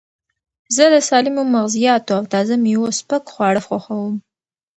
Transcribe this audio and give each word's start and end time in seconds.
زه 0.75 0.83
د 0.93 0.95
سالمو 1.09 1.43
مغزیاتو 1.55 2.11
او 2.17 2.23
تازه 2.33 2.55
مېوو 2.63 2.95
سپک 2.99 3.23
خواړه 3.33 3.61
خوښوم. 3.67 4.15